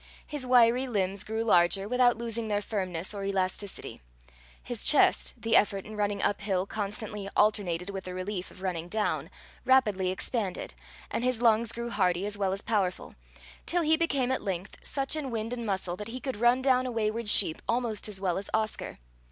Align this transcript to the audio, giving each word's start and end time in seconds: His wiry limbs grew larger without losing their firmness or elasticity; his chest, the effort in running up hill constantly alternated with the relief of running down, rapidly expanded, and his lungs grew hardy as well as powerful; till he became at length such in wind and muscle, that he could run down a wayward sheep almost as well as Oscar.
His 0.25 0.47
wiry 0.47 0.87
limbs 0.87 1.23
grew 1.23 1.43
larger 1.43 1.87
without 1.87 2.17
losing 2.17 2.47
their 2.47 2.59
firmness 2.63 3.13
or 3.13 3.23
elasticity; 3.23 4.01
his 4.63 4.83
chest, 4.83 5.35
the 5.37 5.55
effort 5.55 5.85
in 5.85 5.95
running 5.95 6.23
up 6.23 6.41
hill 6.41 6.65
constantly 6.65 7.29
alternated 7.37 7.91
with 7.91 8.05
the 8.05 8.15
relief 8.15 8.49
of 8.49 8.63
running 8.63 8.87
down, 8.87 9.29
rapidly 9.63 10.09
expanded, 10.09 10.73
and 11.11 11.23
his 11.23 11.39
lungs 11.39 11.71
grew 11.71 11.91
hardy 11.91 12.25
as 12.25 12.35
well 12.35 12.51
as 12.51 12.63
powerful; 12.63 13.13
till 13.67 13.83
he 13.83 13.95
became 13.95 14.31
at 14.31 14.41
length 14.41 14.77
such 14.81 15.15
in 15.15 15.29
wind 15.29 15.53
and 15.53 15.67
muscle, 15.67 15.95
that 15.95 16.07
he 16.07 16.19
could 16.19 16.37
run 16.39 16.63
down 16.63 16.87
a 16.87 16.91
wayward 16.91 17.29
sheep 17.29 17.61
almost 17.69 18.09
as 18.09 18.19
well 18.19 18.39
as 18.39 18.49
Oscar. 18.55 18.97